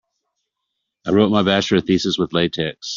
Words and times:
I 1.05 1.11
wrote 1.11 1.29
my 1.29 1.43
bachelor 1.43 1.81
thesis 1.81 2.17
with 2.17 2.33
latex. 2.33 2.89